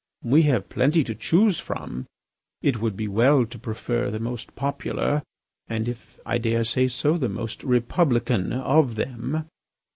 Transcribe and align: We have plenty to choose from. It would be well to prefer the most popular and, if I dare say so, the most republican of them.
We 0.23 0.41
have 0.49 0.67
plenty 0.67 1.03
to 1.03 1.13
choose 1.13 1.59
from. 1.59 2.07
It 2.63 2.81
would 2.81 2.97
be 2.97 3.07
well 3.07 3.45
to 3.45 3.59
prefer 3.59 4.09
the 4.09 4.19
most 4.19 4.55
popular 4.55 5.21
and, 5.67 5.87
if 5.87 6.17
I 6.25 6.39
dare 6.39 6.63
say 6.63 6.87
so, 6.87 7.19
the 7.19 7.29
most 7.29 7.63
republican 7.63 8.51
of 8.51 8.95
them. 8.95 9.45